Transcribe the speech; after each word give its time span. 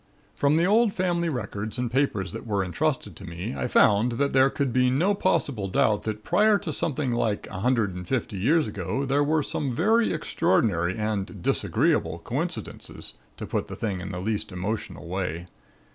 "From 0.33 0.55
the 0.57 0.65
old 0.65 0.93
family 0.93 1.29
records 1.29 1.77
and 1.77 1.91
papers 1.91 2.31
that 2.31 2.47
were 2.47 2.63
entrusted 2.65 3.15
to 3.15 3.23
me 3.23 3.53
I 3.55 3.67
found 3.67 4.13
that 4.13 4.33
there 4.33 4.49
could 4.49 4.73
be 4.73 4.89
no 4.89 5.13
possible 5.13 5.67
doubt 5.67 6.01
that 6.05 6.23
prior 6.23 6.57
to 6.57 6.73
something 6.73 7.11
like 7.11 7.45
a 7.51 7.59
hundred 7.59 7.93
and 7.93 8.07
fifty 8.07 8.39
years 8.39 8.67
ago 8.67 9.05
there 9.05 9.23
were 9.23 9.43
some 9.43 9.75
very 9.75 10.11
extraordinary 10.11 10.97
and 10.97 11.43
disagreeable 11.43 12.17
coincidences, 12.17 13.13
to 13.37 13.45
put 13.45 13.67
the 13.67 13.75
thing 13.75 14.01
in 14.01 14.11
the 14.11 14.19
least 14.19 14.51
emotional 14.51 15.07
way. 15.07 15.45